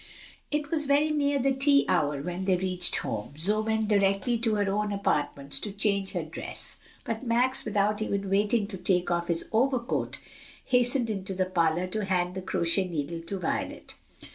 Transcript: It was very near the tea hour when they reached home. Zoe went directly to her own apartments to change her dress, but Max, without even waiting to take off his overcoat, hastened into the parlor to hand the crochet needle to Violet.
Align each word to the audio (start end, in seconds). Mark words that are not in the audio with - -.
It 0.49 0.71
was 0.71 0.87
very 0.87 1.11
near 1.11 1.37
the 1.37 1.51
tea 1.51 1.85
hour 1.87 2.23
when 2.23 2.45
they 2.45 2.57
reached 2.57 2.95
home. 2.95 3.35
Zoe 3.37 3.61
went 3.63 3.87
directly 3.87 4.35
to 4.39 4.55
her 4.55 4.67
own 4.73 4.91
apartments 4.91 5.59
to 5.59 5.71
change 5.71 6.13
her 6.13 6.23
dress, 6.23 6.79
but 7.03 7.23
Max, 7.23 7.63
without 7.65 8.01
even 8.01 8.27
waiting 8.27 8.65
to 8.65 8.77
take 8.77 9.11
off 9.11 9.27
his 9.27 9.47
overcoat, 9.51 10.17
hastened 10.65 11.11
into 11.11 11.35
the 11.35 11.45
parlor 11.45 11.85
to 11.85 12.05
hand 12.05 12.33
the 12.33 12.41
crochet 12.41 12.85
needle 12.87 13.21
to 13.21 13.37
Violet. 13.37 13.93